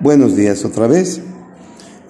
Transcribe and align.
Buenos 0.00 0.34
días 0.34 0.64
otra 0.64 0.88
vez. 0.88 1.20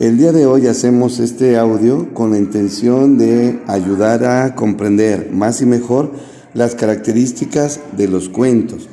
El 0.00 0.16
día 0.16 0.32
de 0.32 0.46
hoy 0.46 0.66
hacemos 0.68 1.20
este 1.20 1.58
audio 1.58 2.14
con 2.14 2.30
la 2.30 2.38
intención 2.38 3.18
de 3.18 3.60
ayudar 3.66 4.24
a 4.24 4.54
comprender 4.54 5.30
más 5.30 5.60
y 5.60 5.66
mejor 5.66 6.12
las 6.54 6.74
características 6.74 7.80
de 7.94 8.08
los 8.08 8.30
cuentos. 8.30 8.88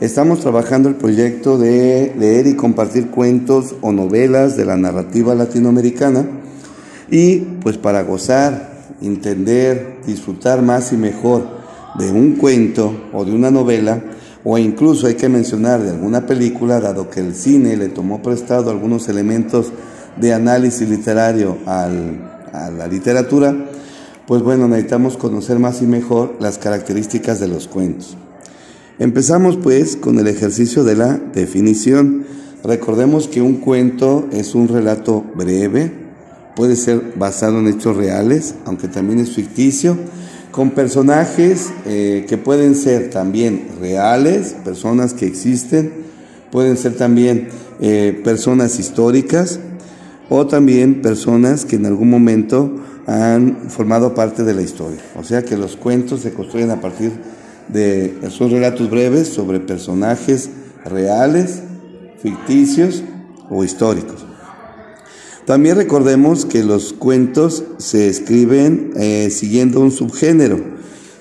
Estamos 0.00 0.40
trabajando 0.40 0.88
el 0.88 0.96
proyecto 0.96 1.56
de 1.56 2.14
leer 2.18 2.48
y 2.48 2.56
compartir 2.56 3.10
cuentos 3.10 3.76
o 3.80 3.92
novelas 3.92 4.56
de 4.56 4.64
la 4.64 4.76
narrativa 4.76 5.36
latinoamericana 5.36 6.26
y 7.08 7.38
pues 7.38 7.78
para 7.78 8.02
gozar, 8.02 8.94
entender, 9.02 9.98
disfrutar 10.04 10.62
más 10.62 10.92
y 10.92 10.96
mejor 10.96 11.46
de 11.96 12.10
un 12.10 12.32
cuento 12.32 12.92
o 13.12 13.24
de 13.24 13.32
una 13.32 13.52
novela, 13.52 14.02
o 14.48 14.58
incluso 14.58 15.08
hay 15.08 15.14
que 15.14 15.28
mencionar 15.28 15.82
de 15.82 15.90
alguna 15.90 16.24
película, 16.24 16.78
dado 16.78 17.10
que 17.10 17.18
el 17.18 17.34
cine 17.34 17.76
le 17.76 17.88
tomó 17.88 18.22
prestado 18.22 18.70
algunos 18.70 19.08
elementos 19.08 19.72
de 20.20 20.32
análisis 20.32 20.88
literario 20.88 21.58
a 21.66 21.88
la 22.70 22.86
literatura, 22.86 23.56
pues 24.24 24.42
bueno, 24.42 24.68
necesitamos 24.68 25.16
conocer 25.16 25.58
más 25.58 25.82
y 25.82 25.86
mejor 25.86 26.36
las 26.38 26.58
características 26.58 27.40
de 27.40 27.48
los 27.48 27.66
cuentos. 27.66 28.16
Empezamos 29.00 29.56
pues 29.56 29.96
con 29.96 30.16
el 30.20 30.28
ejercicio 30.28 30.84
de 30.84 30.94
la 30.94 31.14
definición. 31.14 32.24
Recordemos 32.62 33.26
que 33.26 33.42
un 33.42 33.56
cuento 33.56 34.28
es 34.30 34.54
un 34.54 34.68
relato 34.68 35.24
breve, 35.34 35.92
puede 36.54 36.76
ser 36.76 37.14
basado 37.16 37.58
en 37.58 37.66
hechos 37.66 37.96
reales, 37.96 38.54
aunque 38.64 38.86
también 38.86 39.18
es 39.18 39.30
ficticio, 39.34 39.96
con 40.56 40.70
personajes 40.70 41.70
eh, 41.84 42.24
que 42.26 42.38
pueden 42.38 42.74
ser 42.76 43.10
también 43.10 43.68
reales, 43.78 44.56
personas 44.64 45.12
que 45.12 45.26
existen, 45.26 45.92
pueden 46.50 46.78
ser 46.78 46.94
también 46.94 47.48
eh, 47.78 48.18
personas 48.24 48.80
históricas 48.80 49.60
o 50.30 50.46
también 50.46 51.02
personas 51.02 51.66
que 51.66 51.76
en 51.76 51.84
algún 51.84 52.08
momento 52.08 52.74
han 53.06 53.68
formado 53.68 54.14
parte 54.14 54.44
de 54.44 54.54
la 54.54 54.62
historia. 54.62 55.02
O 55.14 55.24
sea 55.24 55.44
que 55.44 55.58
los 55.58 55.76
cuentos 55.76 56.22
se 56.22 56.32
construyen 56.32 56.70
a 56.70 56.80
partir 56.80 57.12
de 57.68 58.14
esos 58.22 58.50
relatos 58.50 58.88
breves 58.88 59.28
sobre 59.28 59.60
personajes 59.60 60.48
reales, 60.86 61.60
ficticios 62.22 63.02
o 63.50 63.62
históricos. 63.62 64.25
También 65.46 65.76
recordemos 65.76 66.44
que 66.44 66.64
los 66.64 66.92
cuentos 66.92 67.62
se 67.78 68.08
escriben 68.08 68.90
eh, 68.96 69.30
siguiendo 69.30 69.80
un 69.80 69.92
subgénero. 69.92 70.58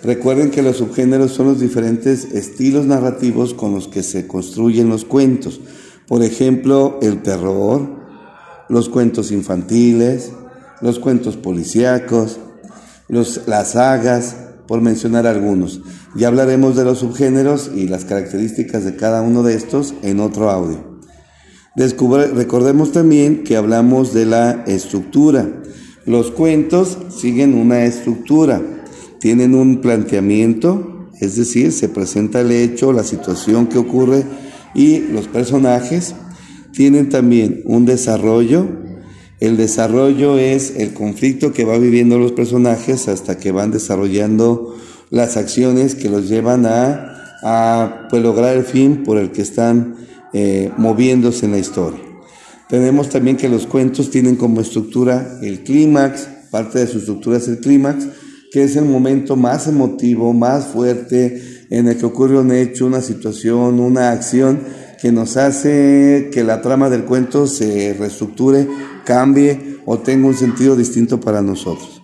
Recuerden 0.02 0.50
que 0.50 0.64
los 0.64 0.78
subgéneros 0.78 1.32
son 1.32 1.46
los 1.46 1.60
diferentes 1.60 2.26
estilos 2.34 2.88
narrativos 2.88 3.54
con 3.54 3.76
los 3.76 3.88
que 3.88 4.02
se 4.02 4.26
construyen 4.26 4.90
los 4.90 5.06
cuentos. 5.06 5.62
Por 6.08 6.24
ejemplo, 6.24 6.98
el 7.04 7.22
terror, 7.22 7.88
los 8.68 8.90
cuentos 8.90 9.32
infantiles, 9.32 10.32
los 10.82 10.98
cuentos 10.98 11.38
policíacos, 11.38 12.40
las 13.08 13.72
sagas, 13.72 14.38
por 14.68 14.82
mencionar 14.82 15.28
algunos. 15.28 15.82
Ya 16.16 16.30
hablaremos 16.30 16.76
de 16.76 16.84
los 16.84 16.98
subgéneros 16.98 17.70
y 17.76 17.88
las 17.88 18.06
características 18.06 18.86
de 18.86 18.96
cada 18.96 19.22
uno 19.22 19.44
de 19.44 19.54
estos 19.54 19.94
en 20.02 20.20
otro 20.20 20.50
audio 20.50 20.95
recordemos 21.76 22.92
también 22.92 23.44
que 23.44 23.58
hablamos 23.58 24.14
de 24.14 24.26
la 24.26 24.64
estructura. 24.66 25.50
Los 26.06 26.32
cuentos 26.32 26.98
siguen 27.10 27.56
una 27.56 27.86
estructura, 27.86 28.62
tienen 29.20 29.56
un 29.56 29.82
planteamiento, 29.82 31.10
es 31.20 31.36
decir, 31.36 31.72
se 31.72 31.90
presenta 31.90 32.42
el 32.42 32.52
hecho, 32.52 32.94
la 32.94 33.04
situación 33.04 33.68
que 33.68 33.78
ocurre 33.78 34.24
y 34.74 35.00
los 35.00 35.28
personajes. 35.28 36.16
Tienen 36.72 37.10
también 37.10 37.62
un 37.66 37.86
desarrollo. 37.86 38.68
El 39.40 39.58
desarrollo 39.58 40.38
es 40.38 40.76
el 40.78 40.94
conflicto 40.94 41.54
que 41.54 41.66
va 41.66 41.78
viviendo 41.78 42.20
los 42.20 42.34
personajes 42.34 43.08
hasta 43.08 43.38
que 43.38 43.52
van 43.52 43.72
desarrollando 43.72 44.76
las 45.10 45.38
acciones 45.38 45.96
que 45.96 46.10
los 46.10 46.30
llevan 46.30 46.66
a, 46.66 47.40
a 47.44 48.08
pues, 48.10 48.22
lograr 48.22 48.56
el 48.56 48.64
fin 48.64 49.04
por 49.04 49.18
el 49.18 49.32
que 49.32 49.42
están 49.42 49.96
eh, 50.38 50.70
moviéndose 50.76 51.46
en 51.46 51.54
la 51.54 51.60
historia. 51.60 52.02
Tenemos 52.68 53.08
también 53.08 53.38
que 53.38 53.48
los 53.48 53.66
cuentos 53.68 54.10
tienen 54.10 54.36
como 54.36 54.60
estructura 54.60 55.40
el 55.42 55.64
clímax, 55.64 56.28
parte 56.52 56.80
de 56.80 56.88
su 56.88 56.98
estructura 56.98 57.38
es 57.38 57.48
el 57.48 57.60
clímax, 57.60 58.06
que 58.52 58.66
es 58.66 58.76
el 58.76 58.84
momento 58.84 59.38
más 59.38 59.68
emotivo, 59.68 60.34
más 60.34 60.66
fuerte, 60.66 61.42
en 61.70 61.88
el 61.88 61.96
que 61.96 62.06
ocurre 62.06 62.38
un 62.38 62.52
hecho, 62.52 62.86
una 62.86 63.00
situación, 63.00 63.80
una 63.80 64.12
acción 64.12 64.60
que 65.02 65.14
nos 65.14 65.38
hace 65.38 66.30
que 66.34 66.44
la 66.44 66.62
trama 66.62 66.90
del 66.90 67.06
cuento 67.06 67.48
se 67.48 67.96
reestructure, 67.98 68.68
cambie 69.06 69.78
o 69.86 70.00
tenga 70.00 70.28
un 70.28 70.36
sentido 70.36 70.76
distinto 70.76 71.22
para 71.22 71.42
nosotros. 71.42 72.02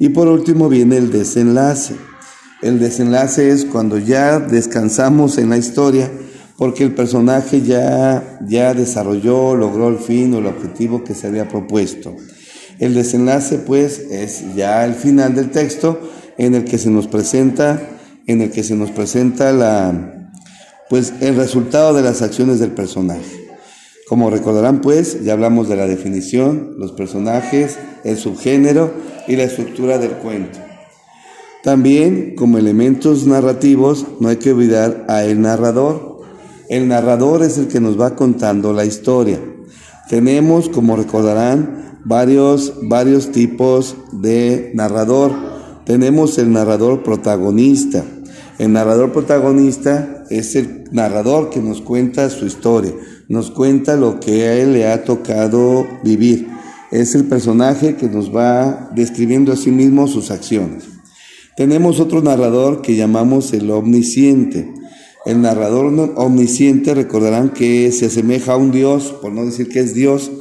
Y 0.00 0.08
por 0.08 0.26
último 0.26 0.68
viene 0.68 0.96
el 0.96 1.12
desenlace. 1.12 1.94
El 2.60 2.80
desenlace 2.80 3.50
es 3.50 3.64
cuando 3.64 3.98
ya 3.98 4.40
descansamos 4.40 5.38
en 5.38 5.50
la 5.50 5.58
historia 5.58 6.10
porque 6.58 6.82
el 6.82 6.92
personaje 6.92 7.62
ya, 7.62 8.40
ya 8.44 8.74
desarrolló, 8.74 9.54
logró 9.54 9.88
el 9.88 9.98
fin 9.98 10.34
o 10.34 10.38
el 10.38 10.46
objetivo 10.46 11.04
que 11.04 11.14
se 11.14 11.28
había 11.28 11.48
propuesto. 11.48 12.16
El 12.80 12.94
desenlace, 12.94 13.58
pues, 13.58 14.00
es 14.10 14.56
ya 14.56 14.84
el 14.84 14.94
final 14.94 15.36
del 15.36 15.50
texto 15.50 16.00
en 16.36 16.56
el 16.56 16.64
que 16.64 16.78
se 16.78 16.90
nos 16.90 17.06
presenta, 17.06 17.80
en 18.26 18.42
el 18.42 18.50
que 18.50 18.64
se 18.64 18.74
nos 18.74 18.90
presenta 18.90 19.52
la, 19.52 20.32
pues, 20.90 21.14
el 21.20 21.36
resultado 21.36 21.94
de 21.94 22.02
las 22.02 22.22
acciones 22.22 22.58
del 22.58 22.72
personaje. 22.72 23.46
Como 24.08 24.28
recordarán, 24.28 24.80
pues, 24.80 25.22
ya 25.22 25.34
hablamos 25.34 25.68
de 25.68 25.76
la 25.76 25.86
definición, 25.86 26.74
los 26.76 26.90
personajes, 26.90 27.78
el 28.02 28.16
subgénero 28.16 28.92
y 29.28 29.36
la 29.36 29.44
estructura 29.44 29.98
del 29.98 30.12
cuento. 30.12 30.58
También, 31.62 32.34
como 32.34 32.58
elementos 32.58 33.28
narrativos, 33.28 34.06
no 34.18 34.28
hay 34.28 34.36
que 34.36 34.52
olvidar 34.52 35.04
a 35.08 35.22
el 35.22 35.40
narrador, 35.40 36.17
el 36.68 36.88
narrador 36.88 37.42
es 37.42 37.58
el 37.58 37.68
que 37.68 37.80
nos 37.80 37.98
va 38.00 38.14
contando 38.14 38.72
la 38.72 38.84
historia. 38.84 39.40
Tenemos, 40.08 40.68
como 40.68 40.96
recordarán, 40.96 42.00
varios, 42.04 42.74
varios 42.82 43.32
tipos 43.32 43.96
de 44.12 44.70
narrador. 44.74 45.32
Tenemos 45.84 46.38
el 46.38 46.52
narrador 46.52 47.02
protagonista. 47.02 48.04
El 48.58 48.72
narrador 48.72 49.12
protagonista 49.12 50.24
es 50.30 50.56
el 50.56 50.84
narrador 50.90 51.50
que 51.50 51.60
nos 51.60 51.80
cuenta 51.80 52.28
su 52.28 52.44
historia, 52.44 52.92
nos 53.28 53.50
cuenta 53.50 53.96
lo 53.96 54.18
que 54.18 54.48
a 54.48 54.54
él 54.54 54.72
le 54.72 54.88
ha 54.88 55.04
tocado 55.04 55.86
vivir. 56.02 56.48
Es 56.90 57.14
el 57.14 57.26
personaje 57.26 57.96
que 57.96 58.08
nos 58.08 58.34
va 58.34 58.90
describiendo 58.94 59.52
a 59.52 59.56
sí 59.56 59.70
mismo 59.70 60.08
sus 60.08 60.30
acciones. 60.30 60.84
Tenemos 61.56 62.00
otro 62.00 62.22
narrador 62.22 62.82
que 62.82 62.96
llamamos 62.96 63.52
el 63.52 63.70
omnisciente. 63.70 64.72
El 65.28 65.42
narrador 65.42 66.14
omnisciente 66.16 66.94
recordarán 66.94 67.50
que 67.50 67.92
se 67.92 68.06
asemeja 68.06 68.54
a 68.54 68.56
un 68.56 68.70
Dios, 68.70 69.14
por 69.20 69.30
no 69.30 69.44
decir 69.44 69.68
que 69.68 69.80
es 69.80 69.92
Dios, 69.92 70.32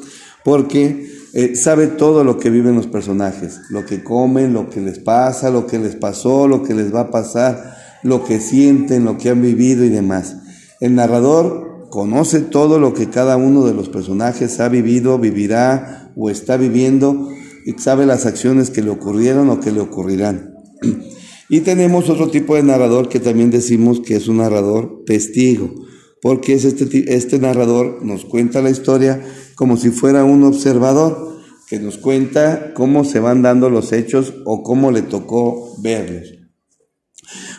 porque 0.46 1.12
eh, 1.34 1.58
sabe 1.58 1.88
todo 1.88 2.24
lo 2.24 2.38
que 2.40 2.50
viven 2.50 2.76
los 2.76 2.88
personajes, 2.88 3.60
lo 3.70 3.86
que 3.86 4.02
comen, 4.02 4.54
lo 4.54 4.70
que 4.70 4.80
les 4.80 5.00
pasa, 5.00 5.50
lo 5.50 5.68
que 5.68 5.78
les 5.78 5.98
pasó, 5.98 6.48
lo 6.48 6.64
que 6.64 6.74
les 6.74 6.96
va 6.96 7.02
a 7.02 7.12
pasar, 7.12 7.76
lo 8.02 8.24
que 8.24 8.40
sienten, 8.40 9.04
lo 9.04 9.18
que 9.18 9.30
han 9.30 9.42
vivido 9.42 9.84
y 9.84 9.90
demás. 9.90 10.38
El 10.80 10.96
narrador 10.96 11.90
conoce 11.90 12.40
todo 12.40 12.80
lo 12.80 12.94
que 12.94 13.10
cada 13.10 13.36
uno 13.36 13.66
de 13.66 13.74
los 13.74 13.90
personajes 13.90 14.62
ha 14.62 14.70
vivido, 14.70 15.20
vivirá 15.20 16.14
o 16.16 16.30
está 16.30 16.56
viviendo 16.56 17.28
y 17.66 17.74
sabe 17.74 18.06
las 18.06 18.26
acciones 18.26 18.70
que 18.70 18.84
le 18.84 18.92
ocurrieron 18.92 19.50
o 19.50 19.60
que 19.60 19.74
le 19.74 19.82
ocurrirán. 19.82 20.56
Y 21.50 21.62
tenemos 21.62 22.10
otro 22.10 22.30
tipo 22.30 22.56
de 22.56 22.64
narrador 22.64 23.10
que 23.10 23.20
también 23.20 23.52
decimos 23.52 24.02
que 24.02 24.16
es 24.16 24.28
un 24.28 24.38
narrador 24.38 25.04
testigo, 25.06 25.74
porque 26.22 26.54
es 26.54 26.66
este, 26.66 27.16
este 27.16 27.40
narrador 27.40 28.04
nos 28.04 28.26
cuenta 28.26 28.62
la 28.62 28.70
historia 28.70 29.22
como 29.56 29.78
si 29.78 29.90
fuera 29.90 30.24
un 30.24 30.44
observador, 30.44 31.38
que 31.68 31.80
nos 31.80 31.98
cuenta 31.98 32.74
cómo 32.74 33.04
se 33.04 33.20
van 33.20 33.42
dando 33.42 33.70
los 33.70 33.92
hechos 33.92 34.34
o 34.46 34.64
cómo 34.64 34.92
le 34.92 35.02
tocó 35.02 35.76
verlos. 35.80 36.34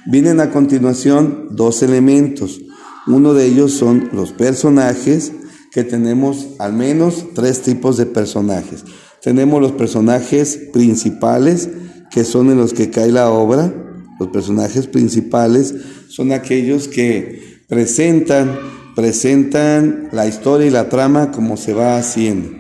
Vienen 0.06 0.41
a 0.41 0.50
continuación 0.50 1.49
dos 1.50 1.82
elementos. 1.82 2.61
Uno 3.06 3.34
de 3.34 3.46
ellos 3.46 3.73
son 3.73 4.08
los 4.12 4.32
personajes, 4.32 5.32
que 5.73 5.84
tenemos 5.84 6.49
al 6.58 6.73
menos 6.73 7.26
tres 7.34 7.62
tipos 7.62 7.96
de 7.96 8.06
personajes. 8.06 8.84
Tenemos 9.23 9.61
los 9.61 9.73
personajes 9.73 10.58
principales, 10.73 11.69
que 12.10 12.25
son 12.25 12.50
en 12.50 12.58
los 12.58 12.72
que 12.72 12.90
cae 12.90 13.12
la 13.12 13.31
obra. 13.31 13.72
Los 14.19 14.28
personajes 14.28 14.87
principales 14.87 15.75
son 16.08 16.32
aquellos 16.32 16.88
que 16.88 17.62
presentan, 17.69 18.58
presentan 18.96 20.08
la 20.12 20.26
historia 20.26 20.66
y 20.66 20.70
la 20.70 20.88
trama 20.88 21.31
como 21.31 21.56
se 21.56 21.72
va 21.72 21.99
haciendo. 21.99 22.50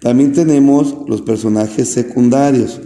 También 0.00 0.32
tenemos 0.32 0.96
los 1.08 1.22
personajes 1.22 1.88
secundarios. 1.88 2.80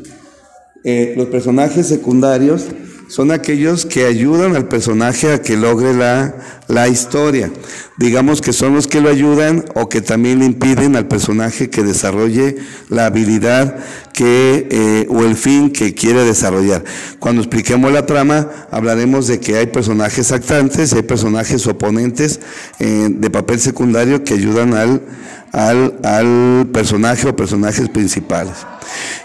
Eh, 0.85 1.15
los 1.17 1.27
personajes 1.27 1.87
secundarios 1.87 2.67
son 3.09 3.31
aquellos 3.31 3.87
que 3.87 4.05
ayudan 4.05 4.57
al 4.57 4.67
personaje 4.67 5.33
a 5.33 5.41
que 5.41 5.57
logre 5.57 5.95
la, 5.95 6.35
la, 6.67 6.89
historia. 6.89 7.51
Digamos 7.99 8.41
que 8.41 8.53
son 8.53 8.75
los 8.75 8.89
que 8.89 9.01
lo 9.01 9.09
ayudan 9.09 9.65
o 9.75 9.89
que 9.89 10.01
también 10.01 10.41
le 10.41 10.47
impiden 10.47 10.97
al 10.97 11.07
personaje 11.07 11.71
que 11.71 11.85
desarrolle 11.85 12.57
la 12.89 13.07
habilidad 13.07 13.77
que, 14.13 14.67
eh, 14.71 15.07
o 15.09 15.25
el 15.25 15.37
fin 15.37 15.71
que 15.71 15.95
quiere 15.95 16.25
desarrollar. 16.25 16.85
Cuando 17.21 17.43
expliquemos 17.43 17.93
la 17.93 18.07
trama, 18.07 18.51
hablaremos 18.71 19.29
de 19.29 19.39
que 19.39 19.57
hay 19.57 19.67
personajes 19.67 20.33
actantes, 20.33 20.93
hay 20.93 21.03
personajes 21.03 21.67
oponentes 21.67 22.41
eh, 22.81 23.09
de 23.11 23.31
papel 23.31 23.61
secundario 23.61 24.25
que 24.25 24.35
ayudan 24.35 24.75
al, 24.75 25.03
al, 25.57 25.97
al 26.05 26.69
personaje 26.73 27.27
o 27.29 27.35
personajes 27.35 27.89
principales. 27.89 28.55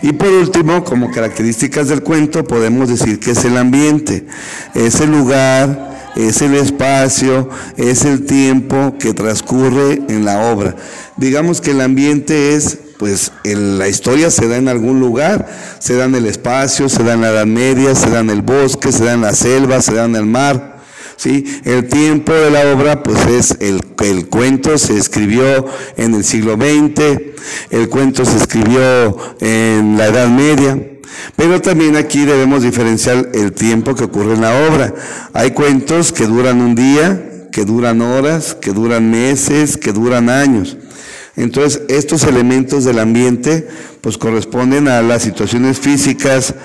Y 0.01 0.13
por 0.13 0.29
último, 0.29 0.83
como 0.83 1.11
características 1.11 1.89
del 1.89 2.01
cuento, 2.01 2.43
podemos 2.43 2.89
decir 2.89 3.19
que 3.19 3.31
es 3.31 3.45
el 3.45 3.57
ambiente, 3.57 4.25
es 4.73 5.01
el 5.01 5.11
lugar, 5.11 5.91
es 6.15 6.41
el 6.41 6.55
espacio, 6.55 7.49
es 7.77 8.05
el 8.05 8.25
tiempo 8.25 8.95
que 8.97 9.13
transcurre 9.13 10.01
en 10.07 10.25
la 10.25 10.51
obra. 10.51 10.75
Digamos 11.17 11.61
que 11.61 11.71
el 11.71 11.81
ambiente 11.81 12.55
es, 12.55 12.77
pues 12.97 13.31
la 13.43 13.87
historia 13.87 14.31
se 14.31 14.47
da 14.47 14.57
en 14.57 14.67
algún 14.67 14.99
lugar, 14.99 15.47
se 15.79 15.95
da 15.95 16.05
en 16.05 16.15
el 16.15 16.25
espacio, 16.25 16.89
se 16.89 17.03
da 17.03 17.13
en 17.13 17.21
la 17.21 17.29
Edad 17.29 17.45
Media, 17.45 17.93
se 17.93 18.09
da 18.09 18.19
en 18.19 18.29
el 18.29 18.41
bosque, 18.41 18.91
se 18.91 19.03
da 19.03 19.13
en 19.13 19.21
la 19.21 19.33
selva, 19.33 19.81
se 19.81 19.93
da 19.93 20.05
en 20.05 20.15
el 20.15 20.25
mar. 20.25 20.70
¿Sí? 21.21 21.45
El 21.65 21.87
tiempo 21.87 22.33
de 22.33 22.49
la 22.49 22.73
obra, 22.73 23.03
pues 23.03 23.23
es 23.27 23.57
el, 23.59 23.81
el 24.03 24.27
cuento 24.27 24.79
se 24.79 24.97
escribió 24.97 25.67
en 25.95 26.15
el 26.15 26.23
siglo 26.23 26.55
XX, 26.55 27.19
el 27.69 27.89
cuento 27.89 28.25
se 28.25 28.37
escribió 28.37 29.35
en 29.39 29.99
la 29.99 30.07
Edad 30.07 30.29
Media, 30.29 30.79
pero 31.35 31.61
también 31.61 31.95
aquí 31.95 32.25
debemos 32.25 32.63
diferenciar 32.63 33.29
el 33.35 33.51
tiempo 33.51 33.93
que 33.93 34.05
ocurre 34.05 34.33
en 34.33 34.41
la 34.41 34.67
obra. 34.67 34.95
Hay 35.33 35.51
cuentos 35.51 36.11
que 36.11 36.25
duran 36.25 36.59
un 36.59 36.73
día, 36.73 37.47
que 37.51 37.65
duran 37.65 38.01
horas, 38.01 38.57
que 38.59 38.71
duran 38.71 39.11
meses, 39.11 39.77
que 39.77 39.93
duran 39.93 40.27
años. 40.27 40.77
Entonces, 41.35 41.83
estos 41.87 42.23
elementos 42.23 42.83
del 42.83 42.97
ambiente 42.97 43.67
pues 44.01 44.17
corresponden 44.17 44.87
a 44.87 45.03
las 45.03 45.21
situaciones 45.21 45.79
físicas 45.79 46.55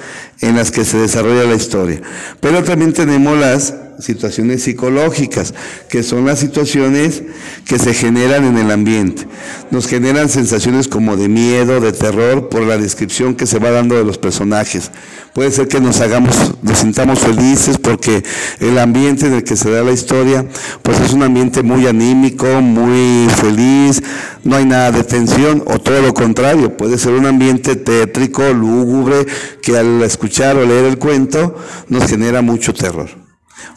en 0.40 0.56
las 0.56 0.70
que 0.70 0.86
se 0.86 0.96
desarrolla 0.96 1.44
la 1.44 1.54
historia. 1.54 2.00
Pero 2.40 2.64
también 2.64 2.94
tenemos 2.94 3.38
las 3.38 3.74
situaciones 3.98 4.62
psicológicas, 4.62 5.54
que 5.88 6.02
son 6.02 6.26
las 6.26 6.38
situaciones 6.38 7.22
que 7.64 7.78
se 7.78 7.94
generan 7.94 8.44
en 8.44 8.58
el 8.58 8.70
ambiente. 8.70 9.26
Nos 9.70 9.86
generan 9.86 10.28
sensaciones 10.28 10.88
como 10.88 11.16
de 11.16 11.28
miedo, 11.28 11.80
de 11.80 11.92
terror, 11.92 12.48
por 12.48 12.62
la 12.62 12.78
descripción 12.78 13.34
que 13.34 13.46
se 13.46 13.58
va 13.58 13.70
dando 13.70 13.96
de 13.96 14.04
los 14.04 14.18
personajes. 14.18 14.90
Puede 15.32 15.50
ser 15.50 15.68
que 15.68 15.80
nos 15.80 16.00
hagamos, 16.00 16.54
nos 16.62 16.78
sintamos 16.78 17.18
felices 17.18 17.78
porque 17.78 18.22
el 18.60 18.78
ambiente 18.78 19.26
en 19.26 19.34
el 19.34 19.44
que 19.44 19.56
se 19.56 19.70
da 19.70 19.82
la 19.82 19.92
historia, 19.92 20.46
pues 20.82 21.00
es 21.00 21.12
un 21.12 21.22
ambiente 21.22 21.62
muy 21.62 21.86
anímico, 21.86 22.46
muy 22.62 23.28
feliz, 23.30 24.02
no 24.44 24.56
hay 24.56 24.64
nada 24.64 24.92
de 24.92 25.04
tensión, 25.04 25.62
o 25.66 25.78
todo 25.78 26.00
lo 26.00 26.14
contrario, 26.14 26.76
puede 26.76 26.98
ser 26.98 27.12
un 27.12 27.26
ambiente 27.26 27.76
tétrico, 27.76 28.42
lúgubre, 28.52 29.26
que 29.60 29.76
al 29.76 30.02
escuchar 30.02 30.56
o 30.56 30.64
leer 30.64 30.84
el 30.86 30.98
cuento 30.98 31.56
nos 31.88 32.08
genera 32.08 32.42
mucho 32.42 32.72
terror 32.72 33.25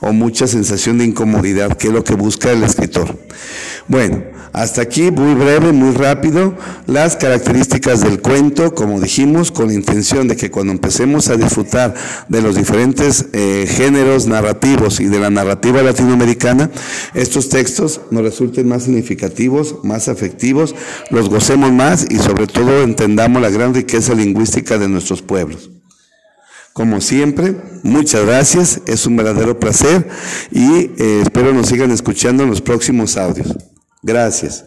o 0.01 0.13
mucha 0.13 0.47
sensación 0.47 0.97
de 0.97 1.05
incomodidad, 1.05 1.77
que 1.77 1.87
es 1.87 1.93
lo 1.93 2.03
que 2.03 2.15
busca 2.15 2.51
el 2.51 2.63
escritor. 2.63 3.17
Bueno, 3.87 4.23
hasta 4.51 4.81
aquí, 4.81 5.11
muy 5.11 5.35
breve, 5.35 5.71
muy 5.71 5.93
rápido, 5.93 6.55
las 6.87 7.15
características 7.15 8.01
del 8.01 8.19
cuento, 8.19 8.73
como 8.73 8.99
dijimos, 8.99 9.51
con 9.51 9.67
la 9.67 9.73
intención 9.73 10.27
de 10.27 10.35
que 10.35 10.49
cuando 10.49 10.73
empecemos 10.73 11.29
a 11.29 11.37
disfrutar 11.37 11.93
de 12.27 12.41
los 12.41 12.55
diferentes 12.55 13.27
eh, 13.33 13.67
géneros 13.69 14.25
narrativos 14.27 14.99
y 14.99 15.05
de 15.05 15.19
la 15.19 15.29
narrativa 15.29 15.83
latinoamericana, 15.83 16.71
estos 17.13 17.49
textos 17.49 18.01
nos 18.09 18.23
resulten 18.23 18.67
más 18.67 18.83
significativos, 18.83 19.75
más 19.83 20.07
afectivos, 20.07 20.75
los 21.11 21.29
gocemos 21.29 21.71
más 21.71 22.07
y 22.09 22.17
sobre 22.17 22.47
todo 22.47 22.81
entendamos 22.81 23.41
la 23.41 23.49
gran 23.49 23.73
riqueza 23.73 24.15
lingüística 24.15 24.77
de 24.79 24.89
nuestros 24.89 25.21
pueblos. 25.21 25.69
Como 26.79 27.01
siempre, 27.01 27.57
muchas 27.83 28.25
gracias, 28.25 28.81
es 28.85 29.05
un 29.05 29.17
verdadero 29.17 29.59
placer 29.59 30.07
y 30.49 30.91
eh, 30.97 31.23
espero 31.23 31.51
nos 31.51 31.67
sigan 31.67 31.91
escuchando 31.91 32.43
en 32.43 32.49
los 32.49 32.61
próximos 32.61 33.17
audios. 33.17 33.53
Gracias. 34.01 34.63